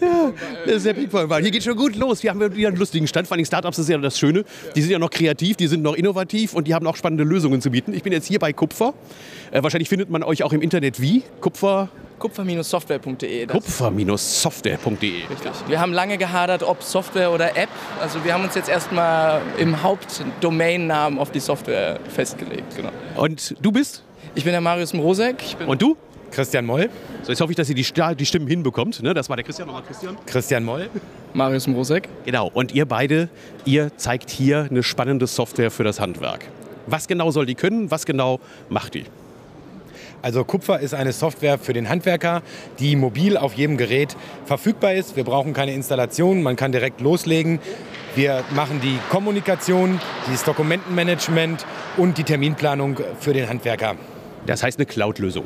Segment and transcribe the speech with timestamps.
[0.00, 0.32] ja,
[0.66, 1.42] das ist der Ping-Pong-Ball.
[1.42, 2.22] Hier geht schon gut los.
[2.22, 3.28] Wir haben wieder einen lustigen Stand.
[3.28, 4.44] Vor allem Startups ist ja das Schöne.
[4.74, 7.60] Die sind ja noch kreativ, die sind noch innovativ und die haben auch spannende Lösungen
[7.60, 7.92] zu bieten.
[7.92, 8.94] Ich bin jetzt hier bei Kupfer.
[9.50, 11.22] Äh, wahrscheinlich findet man euch auch im Internet wie?
[11.40, 11.88] Kupfer?
[12.18, 13.46] Kupfer-software.de.
[13.46, 15.12] Kupfer-software.de.
[15.30, 15.52] Richtig.
[15.68, 17.68] Wir haben lange gehadert, ob Software oder App.
[18.00, 22.76] Also wir haben uns jetzt erstmal im Hauptdomainnamen auf die Software festgelegt.
[22.76, 22.90] Genau.
[23.16, 24.02] Und du bist?
[24.34, 25.36] Ich bin der Marius Mrosek.
[25.66, 25.96] Und du?
[26.30, 26.90] Christian Moll.
[27.22, 27.86] So, jetzt hoffe ich, dass ihr die,
[28.16, 29.02] die Stimmen hinbekommt.
[29.02, 29.14] Ne?
[29.14, 30.16] Das war der Christian, nochmal Christian.
[30.26, 30.88] Christian Moll.
[31.34, 32.08] Marius Mrosek.
[32.24, 32.50] Genau.
[32.52, 33.28] Und ihr beide,
[33.64, 36.44] ihr zeigt hier eine spannende Software für das Handwerk.
[36.86, 37.90] Was genau soll die können?
[37.90, 39.04] Was genau macht die?
[40.20, 42.42] Also Kupfer ist eine Software für den Handwerker,
[42.80, 45.14] die mobil auf jedem Gerät verfügbar ist.
[45.16, 47.60] Wir brauchen keine Installation, man kann direkt loslegen.
[48.16, 51.64] Wir machen die Kommunikation, das Dokumentenmanagement
[51.96, 53.94] und die Terminplanung für den Handwerker.
[54.46, 55.44] Das heißt eine Cloud-Lösung.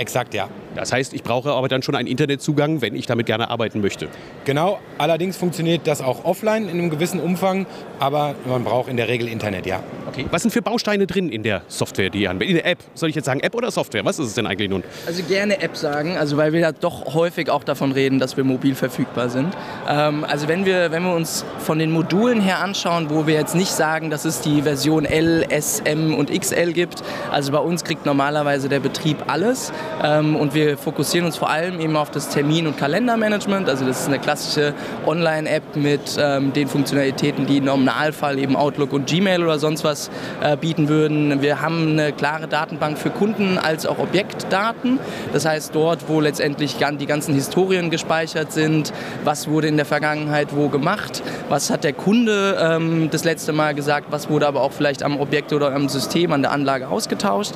[0.00, 0.48] Exakt, ja.
[0.74, 4.08] Das heißt, ich brauche aber dann schon einen Internetzugang, wenn ich damit gerne arbeiten möchte.
[4.44, 7.66] Genau, allerdings funktioniert das auch offline in einem gewissen Umfang,
[7.98, 9.82] aber man braucht in der Regel Internet, ja.
[10.08, 10.26] Okay.
[10.30, 12.50] Was sind für Bausteine drin in der Software, die ihr anbietet?
[12.50, 12.78] In der App?
[12.94, 14.04] Soll ich jetzt sagen App oder Software?
[14.04, 14.82] Was ist es denn eigentlich nun?
[15.06, 18.44] Also gerne App sagen, also weil wir ja doch häufig auch davon reden, dass wir
[18.44, 19.54] mobil verfügbar sind.
[19.88, 23.54] Ähm, also wenn wir, wenn wir uns von den Modulen her anschauen, wo wir jetzt
[23.54, 27.84] nicht sagen, dass es die Version L, S, M und XL gibt, also bei uns
[27.84, 32.10] kriegt normalerweise der Betrieb alles ähm, und wir wir fokussieren uns vor allem eben auf
[32.10, 33.66] das Termin- und Kalendermanagement.
[33.66, 34.74] Also das ist eine klassische
[35.06, 40.10] Online-App mit ähm, den Funktionalitäten, die im Normalfall eben Outlook und Gmail oder sonst was
[40.42, 41.40] äh, bieten würden.
[41.40, 44.98] Wir haben eine klare Datenbank für Kunden als auch Objektdaten.
[45.32, 48.92] Das heißt dort, wo letztendlich die ganzen Historien gespeichert sind,
[49.24, 53.74] was wurde in der Vergangenheit wo gemacht, was hat der Kunde ähm, das letzte Mal
[53.74, 57.54] gesagt, was wurde aber auch vielleicht am Objekt oder am System, an der Anlage ausgetauscht.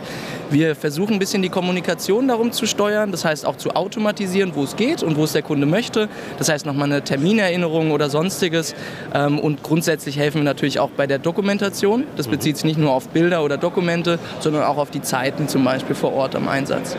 [0.48, 4.64] Wir versuchen ein bisschen die Kommunikation darum zu steuern, das heißt auch zu automatisieren, wo
[4.64, 6.08] es geht und wo es der Kunde möchte.
[6.38, 8.74] Das heißt nochmal eine Terminerinnerung oder sonstiges.
[9.14, 12.04] Ähm, und grundsätzlich helfen wir natürlich auch bei der Dokumentation.
[12.16, 15.64] Das bezieht sich nicht nur auf Bilder oder Dokumente, sondern auch auf die Zeiten zum
[15.64, 16.96] Beispiel vor Ort am Einsatz.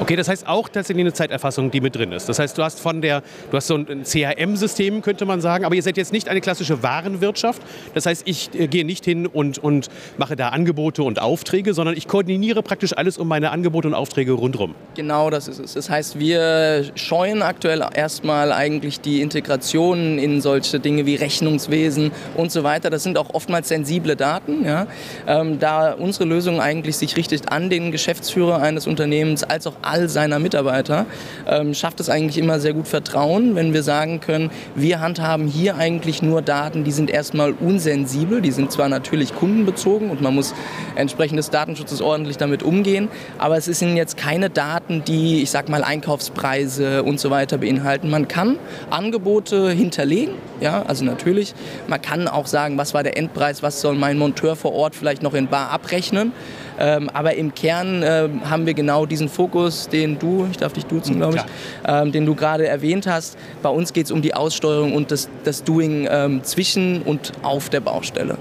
[0.00, 2.26] Okay, das heißt auch tatsächlich eine Zeiterfassung, die mit drin ist.
[2.26, 5.74] Das heißt, du hast von der, du hast so ein CRM-System, könnte man sagen, aber
[5.74, 7.60] ihr seid jetzt nicht eine klassische Warenwirtschaft.
[7.92, 11.98] Das heißt, ich äh, gehe nicht hin und, und mache da Angebote und Aufträge, sondern
[11.98, 14.74] ich koordiniere praktisch alles um meine Angebote und Aufträge rundherum.
[14.94, 15.74] Genau, das ist es.
[15.74, 22.50] Das heißt, wir scheuen aktuell erstmal eigentlich die Integration in solche Dinge wie Rechnungswesen und
[22.50, 22.88] so weiter.
[22.88, 24.86] Das sind auch oftmals sensible Daten, ja?
[25.26, 30.08] ähm, da unsere Lösung eigentlich sich richtet an den Geschäftsführer eines Unternehmens als auch all
[30.08, 31.06] seiner Mitarbeiter,
[31.46, 35.76] ähm, schafft es eigentlich immer sehr gut Vertrauen, wenn wir sagen können, wir handhaben hier
[35.76, 40.54] eigentlich nur Daten, die sind erstmal unsensibel, die sind zwar natürlich kundenbezogen und man muss
[40.96, 43.08] entsprechend des Datenschutzes ordentlich damit umgehen,
[43.38, 48.10] aber es sind jetzt keine Daten, die, ich sag mal, Einkaufspreise und so weiter beinhalten.
[48.10, 48.56] Man kann
[48.90, 51.54] Angebote hinterlegen, ja, also natürlich.
[51.88, 55.22] Man kann auch sagen, was war der Endpreis, was soll mein Monteur vor Ort vielleicht
[55.22, 56.32] noch in Bar abrechnen.
[56.78, 60.86] Ähm, aber im Kern äh, haben wir genau diesen Fokus, den du, ich darf dich
[60.86, 61.42] duzen, glaube ich,
[61.86, 63.36] ähm, den du gerade erwähnt hast.
[63.62, 67.68] Bei uns geht es um die Aussteuerung und das, das Doing ähm, zwischen und auf
[67.68, 68.38] der Baustelle.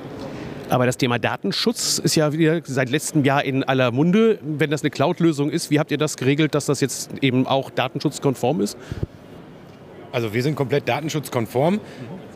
[0.70, 4.38] Aber das Thema Datenschutz ist ja wieder seit letztem Jahr in aller Munde.
[4.42, 7.72] Wenn das eine Cloud-Lösung ist, wie habt ihr das geregelt, dass das jetzt eben auch
[7.72, 8.78] datenschutzkonform ist?
[10.12, 11.80] Also wir sind komplett datenschutzkonform.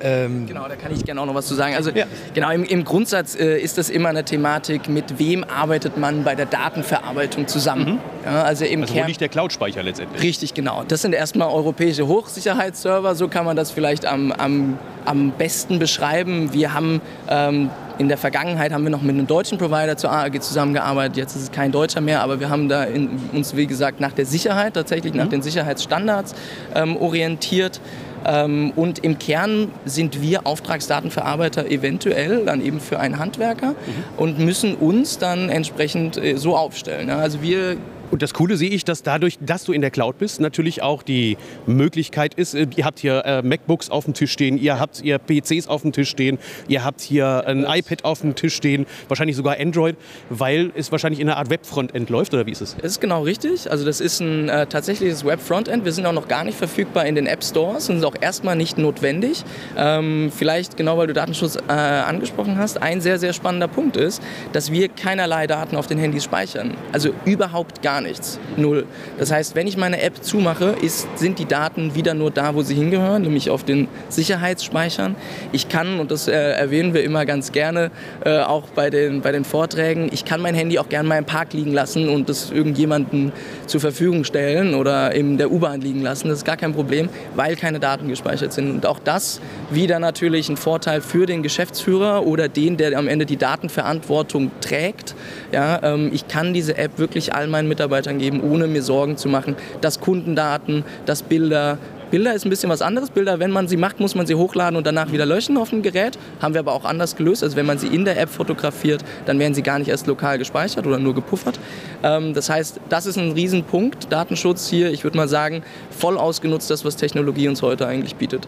[0.02, 1.76] Ähm genau, da kann ich gerne auch noch was zu sagen.
[1.76, 2.06] Also ja.
[2.34, 6.36] genau, im, im Grundsatz äh, ist das immer eine Thematik, mit wem arbeitet man bei
[6.36, 7.94] der Datenverarbeitung zusammen.
[7.94, 8.00] Mhm.
[8.26, 10.22] Ja, also im also Kern, wo liegt der Cloud-Speicher letztendlich?
[10.22, 10.84] Richtig, genau.
[10.88, 16.54] Das sind erstmal europäische Hochsicherheitsserver, so kann man das vielleicht am, am, am besten beschreiben.
[16.54, 20.42] Wir haben ähm, in der Vergangenheit haben wir noch mit einem deutschen Provider zur AAG
[20.42, 21.18] zusammengearbeitet.
[21.18, 24.14] Jetzt ist es kein deutscher mehr, aber wir haben da in, uns, wie gesagt, nach
[24.14, 25.32] der Sicherheit, tatsächlich nach mhm.
[25.32, 26.34] den Sicherheitsstandards
[26.76, 27.80] ähm, orientiert.
[28.26, 33.76] Ähm, und im Kern sind wir Auftragsdatenverarbeiter eventuell dann eben für einen Handwerker mhm.
[34.18, 37.10] und müssen uns dann entsprechend äh, so aufstellen.
[37.10, 37.78] Also wir
[38.14, 41.02] und das Coole sehe ich, dass dadurch, dass du in der Cloud bist, natürlich auch
[41.02, 41.36] die
[41.66, 45.18] Möglichkeit ist, äh, ihr habt hier äh, MacBooks auf dem Tisch stehen, ihr habt hier
[45.18, 46.38] PCs auf dem Tisch stehen,
[46.68, 49.96] ihr habt hier ein iPad auf dem Tisch stehen, wahrscheinlich sogar Android,
[50.30, 52.76] weil es wahrscheinlich in einer Art Web-Frontend läuft, oder wie ist es?
[52.84, 53.72] Es ist genau richtig.
[53.72, 55.84] Also das ist ein äh, tatsächliches Web-Frontend.
[55.84, 58.56] Wir sind auch noch gar nicht verfügbar in den App Stores und sind auch erstmal
[58.56, 59.44] nicht notwendig.
[59.76, 64.22] Ähm, vielleicht, genau weil du Datenschutz äh, angesprochen hast, ein sehr, sehr spannender Punkt ist,
[64.52, 66.76] dass wir keinerlei Daten auf den Handys speichern.
[66.92, 68.40] Also überhaupt gar nichts.
[68.58, 68.86] Null.
[69.18, 72.62] Das heißt, wenn ich meine App zumache, ist, sind die Daten wieder nur da, wo
[72.62, 75.16] sie hingehören, nämlich auf den Sicherheitsspeichern.
[75.52, 77.92] Ich kann, und das äh, erwähnen wir immer ganz gerne,
[78.26, 81.26] äh, auch bei den, bei den Vorträgen, ich kann mein Handy auch gerne mal im
[81.26, 83.32] Park liegen lassen und das irgendjemandem
[83.66, 86.30] zur Verfügung stellen oder in der U-Bahn liegen lassen.
[86.30, 88.70] Das ist gar kein Problem, weil keine Daten gespeichert sind.
[88.70, 89.40] Und auch das
[89.70, 95.16] wieder natürlich ein Vorteil für den Geschäftsführer oder den, der am Ende die Datenverantwortung trägt.
[95.52, 99.30] Ja, ähm, ich kann diese App wirklich all meinen Mitarbeitern geben, ohne mir Sorgen zu
[99.30, 101.78] machen, dass Kundendaten, dass Bilder,
[102.12, 103.10] Bilder ist ein bisschen was anderes.
[103.10, 105.82] Bilder, wenn man sie macht, muss man sie hochladen und danach wieder löschen auf dem
[105.82, 106.18] Gerät.
[106.42, 107.44] Haben wir aber auch anders gelöst.
[107.44, 110.38] Also wenn man sie in der App fotografiert, dann werden sie gar nicht erst lokal
[110.38, 111.60] gespeichert oder nur gepuffert.
[112.04, 114.12] Ähm, das heißt, das ist ein Riesenpunkt.
[114.12, 118.48] Datenschutz hier, ich würde mal sagen, voll ausgenutzt, das, was Technologie uns heute eigentlich bietet.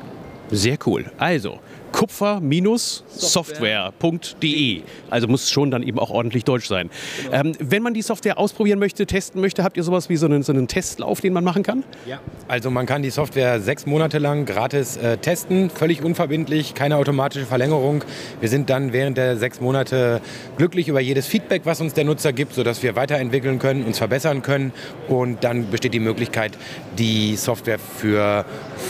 [0.51, 1.05] Sehr cool.
[1.17, 1.59] Also,
[1.95, 4.81] kupfer-software.de.
[5.09, 6.89] Also muss schon dann eben auch ordentlich deutsch sein.
[7.23, 7.37] Genau.
[7.37, 10.43] Ähm, wenn man die Software ausprobieren möchte, testen möchte, habt ihr sowas wie so einen,
[10.43, 11.85] so einen Testlauf, den man machen kann?
[12.05, 12.19] Ja,
[12.49, 17.45] also man kann die Software sechs Monate lang gratis äh, testen, völlig unverbindlich, keine automatische
[17.45, 18.03] Verlängerung.
[18.41, 20.19] Wir sind dann während der sechs Monate
[20.57, 24.41] glücklich über jedes Feedback, was uns der Nutzer gibt, sodass wir weiterentwickeln können, uns verbessern
[24.41, 24.73] können
[25.07, 26.57] und dann besteht die Möglichkeit,
[26.97, 28.43] die Software für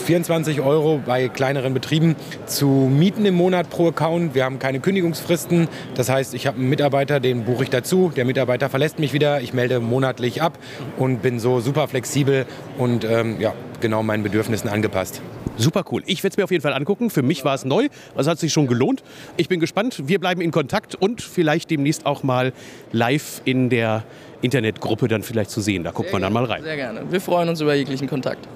[0.06, 2.16] 24 Euro bei kleineren Betrieben
[2.48, 4.36] zu mieten im Monat pro Account.
[4.36, 5.68] Wir haben keine Kündigungsfristen.
[5.96, 8.12] Das heißt, ich habe einen Mitarbeiter, den buche ich dazu.
[8.16, 9.42] Der Mitarbeiter verlässt mich wieder.
[9.42, 10.58] Ich melde monatlich ab
[10.98, 12.46] und bin so super flexibel
[12.78, 15.22] und ähm, ja, genau meinen Bedürfnissen angepasst.
[15.58, 16.04] Super cool.
[16.06, 17.10] Ich werde es mir auf jeden Fall angucken.
[17.10, 17.88] Für mich war es neu.
[18.16, 19.04] Also hat sich schon gelohnt.
[19.38, 20.04] Ich bin gespannt.
[20.06, 22.52] Wir bleiben in Kontakt und vielleicht demnächst auch mal
[22.92, 24.04] live in der
[24.42, 25.84] Internetgruppe dann vielleicht zu sehen.
[25.84, 26.64] Da guckt Sehr man dann mal rein.
[26.64, 27.04] Sehr gerne.
[27.10, 28.48] Wir freuen uns über jeglichen Kontakt.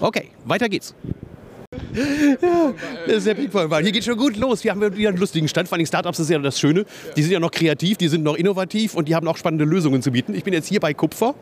[0.00, 0.94] Okay, weiter geht's.
[1.94, 2.72] Ja,
[3.06, 3.82] das ist der Ping-Pong-Ball.
[3.82, 4.64] Hier geht schon gut los.
[4.64, 5.68] Wir haben wieder einen lustigen Stand.
[5.68, 6.84] Vor allem Startups ist ja das Schöne.
[7.16, 10.02] Die sind ja noch kreativ, die sind noch innovativ und die haben auch spannende Lösungen
[10.02, 10.34] zu bieten.
[10.34, 11.34] Ich bin jetzt hier bei Kupfer.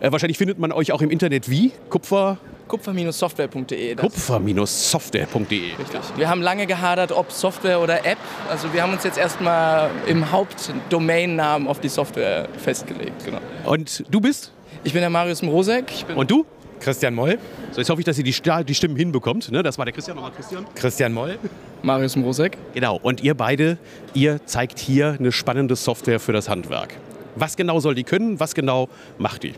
[0.00, 1.72] Äh, wahrscheinlich findet man euch auch im Internet wie?
[1.88, 2.38] Kupfer?
[2.68, 3.96] Kupfer-software.de.
[3.96, 5.60] Kupfer-software.de.
[5.76, 6.00] Richtig.
[6.16, 8.18] Wir haben lange gehadert, ob Software oder App.
[8.48, 13.24] Also wir haben uns jetzt erstmal im Hauptdomainnamen auf die Software festgelegt.
[13.24, 13.40] Genau.
[13.64, 14.52] Und du bist?
[14.84, 15.92] Ich bin der Marius Mrosek.
[16.14, 16.46] Und du?
[16.80, 17.38] Christian Moll.
[17.72, 18.34] So, jetzt hoffe ich, dass ihr die,
[18.66, 19.50] die Stimmen hinbekommt.
[19.52, 19.62] Ne?
[19.62, 20.66] Das war der Christian, nochmal Christian.
[20.74, 21.38] Christian Moll.
[21.82, 22.56] Marius Mrosek.
[22.74, 23.78] Genau, und ihr beide,
[24.14, 26.94] ihr zeigt hier eine spannende Software für das Handwerk.
[27.36, 28.40] Was genau soll die können?
[28.40, 28.88] Was genau
[29.18, 29.54] macht die?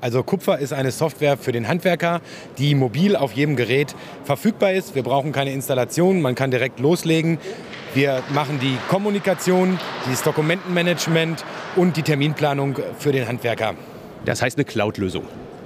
[0.00, 2.20] Also Kupfer ist eine Software für den Handwerker,
[2.58, 4.94] die mobil auf jedem Gerät verfügbar ist.
[4.94, 7.38] Wir brauchen keine Installation, man kann direkt loslegen.
[7.92, 9.78] Wir machen die Kommunikation,
[10.08, 11.44] das Dokumentenmanagement
[11.76, 13.74] und die Terminplanung für den Handwerker.
[14.24, 15.24] Das heißt eine Cloud-Lösung.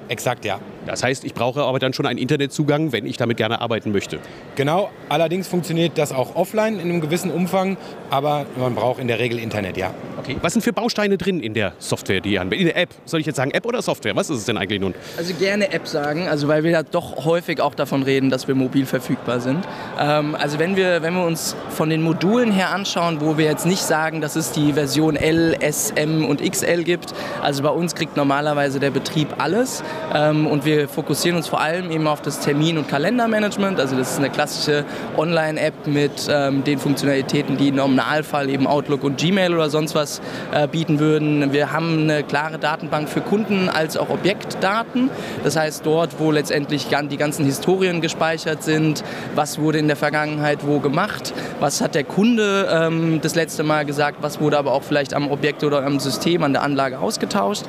[0.09, 0.61] Exakt, ja.
[0.87, 4.19] Das heißt, ich brauche aber dann schon einen Internetzugang, wenn ich damit gerne arbeiten möchte.
[4.57, 7.77] Genau, allerdings funktioniert das auch offline in einem gewissen Umfang,
[8.11, 9.93] aber man braucht in der Regel Internet, ja.
[10.19, 10.37] Okay.
[10.41, 12.69] Was sind für Bausteine drin in der Software, die ihr anbietet?
[12.69, 12.91] In der App?
[13.05, 14.17] Soll ich jetzt sagen App oder Software?
[14.17, 14.95] Was ist es denn eigentlich nun?
[15.19, 18.55] Also gerne App sagen, also weil wir ja doch häufig auch davon reden, dass wir
[18.55, 19.65] mobil verfügbar sind.
[20.01, 23.67] Ähm, also wenn wir, wenn wir uns von den Modulen her anschauen, wo wir jetzt
[23.67, 27.95] nicht sagen, dass es die Version L, S, M und XL gibt, also bei uns
[27.95, 29.83] kriegt normalerweise der Betrieb alles
[30.15, 33.79] ähm, und wir wir fokussieren uns vor allem eben auf das Termin- und Kalendermanagement.
[33.79, 34.85] Also das ist eine klassische
[35.17, 40.21] Online-App mit ähm, den Funktionalitäten, die im Normalfall eben Outlook und Gmail oder sonst was
[40.53, 41.53] äh, bieten würden.
[41.53, 45.11] Wir haben eine klare Datenbank für Kunden als auch Objektdaten.
[45.45, 49.05] Das heißt dort, wo letztendlich die ganzen Historien gespeichert sind,
[49.37, 53.85] was wurde in der Vergangenheit wo gemacht, was hat der Kunde ähm, das letzte Mal
[53.85, 57.63] gesagt, was wurde aber auch vielleicht am Objekt oder am System, an der Anlage ausgetauscht.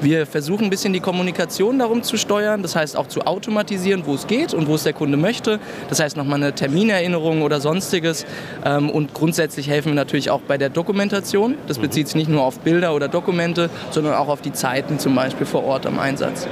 [0.00, 4.02] Wir versuchen ein bisschen die Kommunikation darum zu steuern steuern, das heißt auch zu automatisieren,
[4.06, 5.60] wo es geht und wo es der Kunde möchte.
[5.88, 8.24] Das heißt nochmal eine Terminerinnerung oder sonstiges.
[8.64, 11.56] Ähm, und grundsätzlich helfen wir natürlich auch bei der Dokumentation.
[11.66, 15.14] Das bezieht sich nicht nur auf Bilder oder Dokumente, sondern auch auf die Zeiten zum
[15.14, 16.48] Beispiel vor Ort am Einsatz.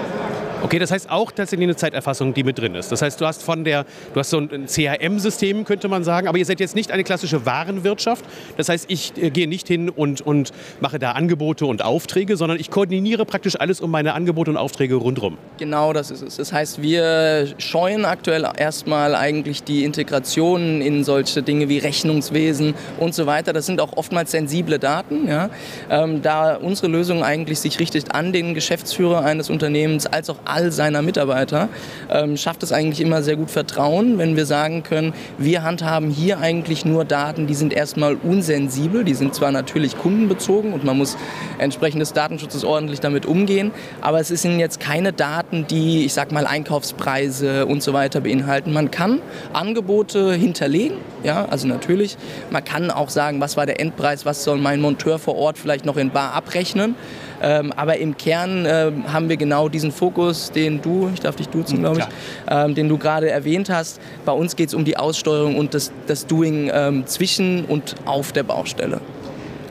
[0.66, 2.90] Okay, das heißt auch tatsächlich eine Zeiterfassung, die mit drin ist.
[2.90, 6.38] Das heißt, du hast von der, du hast so ein CRM-System, könnte man sagen, aber
[6.38, 8.24] ihr seid jetzt nicht eine klassische Warenwirtschaft.
[8.56, 12.58] Das heißt, ich äh, gehe nicht hin und, und mache da Angebote und Aufträge, sondern
[12.58, 15.38] ich koordiniere praktisch alles um meine Angebote und Aufträge rundherum.
[15.58, 16.34] Genau, das ist es.
[16.34, 23.14] Das heißt, wir scheuen aktuell erstmal eigentlich die Integration in solche Dinge wie Rechnungswesen und
[23.14, 23.52] so weiter.
[23.52, 25.48] Das sind auch oftmals sensible Daten, ja?
[25.90, 30.72] ähm, da unsere Lösung eigentlich sich richtet an den Geschäftsführer eines Unternehmens als auch all
[30.72, 31.68] seiner Mitarbeiter,
[32.10, 36.38] ähm, schafft es eigentlich immer sehr gut Vertrauen, wenn wir sagen können, wir handhaben hier
[36.38, 41.18] eigentlich nur Daten, die sind erstmal unsensibel, die sind zwar natürlich kundenbezogen und man muss
[41.58, 43.70] entsprechend des Datenschutzes ordentlich damit umgehen,
[44.00, 48.72] aber es sind jetzt keine Daten, die, ich sag mal, Einkaufspreise und so weiter beinhalten.
[48.72, 49.20] Man kann
[49.52, 52.16] Angebote hinterlegen, ja, also natürlich.
[52.50, 55.84] Man kann auch sagen, was war der Endpreis, was soll mein Monteur vor Ort vielleicht
[55.84, 56.94] noch in Bar abrechnen.
[57.42, 61.48] Ähm, aber im Kern äh, haben wir genau diesen Fokus, den du, ich darf dich
[61.48, 62.06] duzen, glaube ich,
[62.48, 64.00] ähm, den du gerade erwähnt hast.
[64.24, 68.32] Bei uns geht es um die Aussteuerung und das, das Doing ähm, zwischen und auf
[68.32, 69.00] der Baustelle.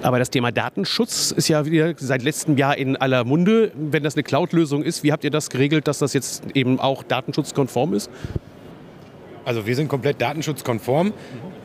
[0.01, 3.71] Aber das Thema Datenschutz ist ja wieder seit letztem Jahr in aller Munde.
[3.73, 7.01] Wenn das eine Cloud-Lösung ist, wie habt ihr das geregelt, dass das jetzt eben auch
[7.01, 8.11] datenschutzkonform ist?
[9.45, 11.11] Also wir sind komplett datenschutzkonform.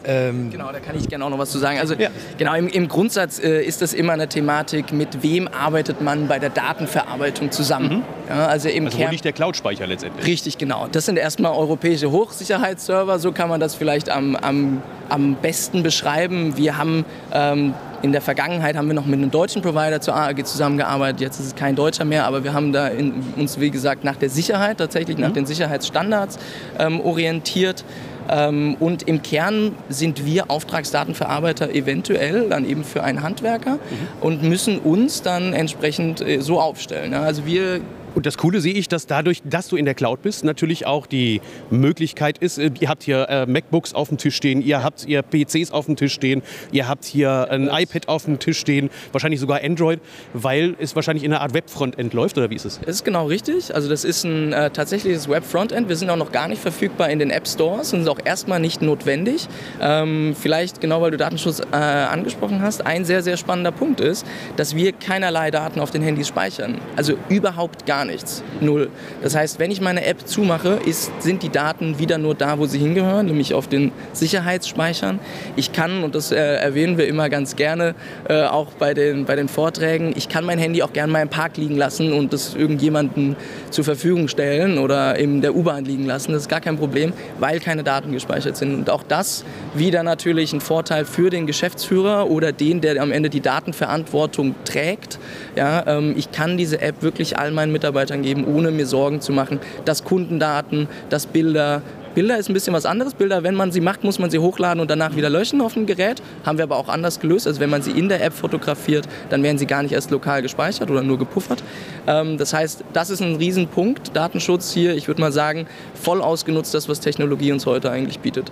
[0.04, 1.78] Ähm genau, da kann ich gerne auch noch was zu sagen.
[1.78, 2.08] Also ja.
[2.38, 6.38] genau, im, im Grundsatz äh, ist das immer eine Thematik, mit wem arbeitet man bei
[6.38, 7.98] der Datenverarbeitung zusammen.
[7.98, 8.02] Mhm.
[8.28, 10.26] Ja, also im also Kern, wo liegt der Cloud-Speicher letztendlich?
[10.26, 10.86] Richtig, genau.
[10.90, 16.56] Das sind erstmal europäische Hochsicherheitsserver, so kann man das vielleicht am, am, am besten beschreiben.
[16.56, 20.46] Wir haben ähm, in der Vergangenheit haben wir noch mit einem deutschen Provider zur AAG
[20.46, 21.20] zusammengearbeitet.
[21.20, 24.16] Jetzt ist es kein deutscher mehr, aber wir haben da in, uns, wie gesagt, nach
[24.16, 25.24] der Sicherheit, tatsächlich mhm.
[25.24, 26.38] nach den Sicherheitsstandards
[26.78, 27.84] ähm, orientiert.
[28.28, 33.78] Ähm, und im Kern sind wir Auftragsdatenverarbeiter eventuell dann eben für einen Handwerker mhm.
[34.20, 37.14] und müssen uns dann entsprechend äh, so aufstellen.
[37.14, 37.80] Also wir
[38.14, 41.06] und das Coole sehe ich, dass dadurch, dass du in der Cloud bist, natürlich auch
[41.06, 41.40] die
[41.70, 45.22] Möglichkeit ist, äh, ihr habt hier äh, MacBooks auf dem Tisch stehen, ihr habt hier
[45.22, 49.40] PCs auf dem Tisch stehen, ihr habt hier ein iPad auf dem Tisch stehen, wahrscheinlich
[49.40, 50.00] sogar Android,
[50.32, 52.80] weil es wahrscheinlich in einer Art Webfrontend läuft, oder wie ist es?
[52.80, 53.74] Das ist genau richtig.
[53.74, 55.88] Also das ist ein äh, tatsächliches Webfrontend.
[55.88, 58.60] Wir sind auch noch gar nicht verfügbar in den App Stores und sind auch erstmal
[58.60, 59.48] nicht notwendig.
[59.80, 64.26] Ähm, vielleicht, genau weil du Datenschutz äh, angesprochen hast, ein sehr, sehr spannender Punkt ist,
[64.56, 66.78] dass wir keinerlei Daten auf den Handys speichern.
[66.96, 68.42] Also überhaupt gar gar nichts.
[68.62, 68.88] Null.
[69.22, 72.64] Das heißt, wenn ich meine App zumache, ist, sind die Daten wieder nur da, wo
[72.64, 75.18] sie hingehören, nämlich auf den Sicherheitsspeichern.
[75.56, 77.94] Ich kann, und das äh, erwähnen wir immer ganz gerne,
[78.26, 81.28] äh, auch bei den, bei den Vorträgen, ich kann mein Handy auch gerne mal im
[81.28, 83.36] Park liegen lassen und das irgendjemandem
[83.68, 86.32] zur Verfügung stellen oder in der U-Bahn liegen lassen.
[86.32, 88.74] Das ist gar kein Problem, weil keine Daten gespeichert sind.
[88.74, 93.28] Und auch das wieder natürlich ein Vorteil für den Geschäftsführer oder den, der am Ende
[93.28, 95.18] die Datenverantwortung trägt.
[95.54, 99.20] Ja, ähm, ich kann diese App wirklich all meinen Mitarbeitern Mitarbeitern geben, ohne mir Sorgen
[99.20, 101.82] zu machen, dass Kundendaten, dass Bilder,
[102.14, 103.14] Bilder ist ein bisschen was anderes.
[103.14, 105.86] Bilder, wenn man sie macht, muss man sie hochladen und danach wieder löschen auf dem
[105.86, 106.22] Gerät.
[106.44, 107.46] Haben wir aber auch anders gelöst.
[107.46, 110.42] Also wenn man sie in der App fotografiert, dann werden sie gar nicht erst lokal
[110.42, 111.62] gespeichert oder nur gepuffert.
[112.06, 114.16] Ähm, das heißt, das ist ein Riesenpunkt.
[114.16, 118.50] Datenschutz hier, ich würde mal sagen, voll ausgenutzt, das, was Technologie uns heute eigentlich bietet.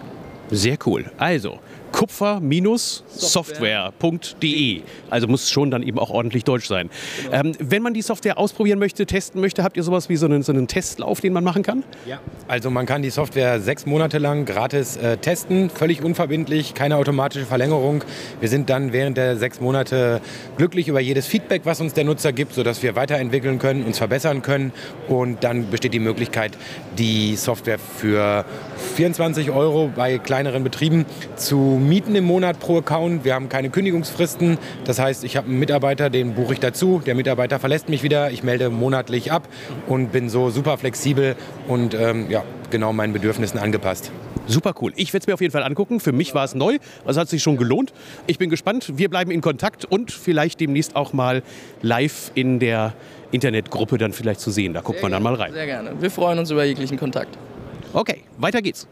[0.50, 1.10] Sehr cool.
[1.18, 1.58] Also,
[1.98, 4.82] kupfer-software.de.
[5.10, 6.90] Also muss schon dann eben auch ordentlich deutsch sein.
[7.24, 7.36] Genau.
[7.36, 10.44] Ähm, wenn man die Software ausprobieren möchte, testen möchte, habt ihr sowas wie so einen,
[10.44, 11.82] so einen Testlauf, den man machen kann?
[12.06, 12.20] Ja.
[12.46, 17.46] Also man kann die Software sechs Monate lang gratis äh, testen, völlig unverbindlich, keine automatische
[17.46, 18.04] Verlängerung.
[18.38, 20.20] Wir sind dann während der sechs Monate
[20.56, 24.42] glücklich über jedes Feedback, was uns der Nutzer gibt, sodass wir weiterentwickeln können, uns verbessern
[24.42, 24.70] können.
[25.08, 26.52] Und dann besteht die Möglichkeit,
[26.96, 28.44] die Software für
[28.94, 33.24] 24 Euro bei kleineren Betrieben zu Mieten im Monat pro Account.
[33.24, 34.58] Wir haben keine Kündigungsfristen.
[34.84, 37.00] Das heißt, ich habe einen Mitarbeiter, den buche ich dazu.
[37.04, 38.30] Der Mitarbeiter verlässt mich wieder.
[38.30, 39.48] Ich melde monatlich ab
[39.86, 41.34] und bin so super flexibel
[41.66, 44.12] und ähm, ja, genau meinen Bedürfnissen angepasst.
[44.46, 44.92] Super cool.
[44.96, 46.00] Ich werde es mir auf jeden Fall angucken.
[46.00, 46.78] Für mich war es neu.
[47.04, 47.92] Also hat sich schon gelohnt.
[48.26, 48.98] Ich bin gespannt.
[48.98, 51.42] Wir bleiben in Kontakt und vielleicht demnächst auch mal
[51.82, 52.94] live in der
[53.30, 54.72] Internetgruppe dann vielleicht zu sehen.
[54.74, 55.52] Da guckt Sehr man dann mal rein.
[55.52, 55.92] Sehr gerne.
[56.00, 57.36] Wir freuen uns über jeglichen Kontakt.
[57.92, 58.86] Okay, weiter geht's.